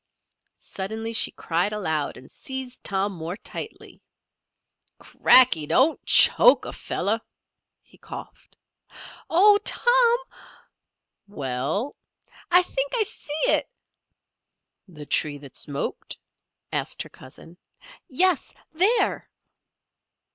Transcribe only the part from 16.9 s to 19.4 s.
her cousin. "Yes. There!"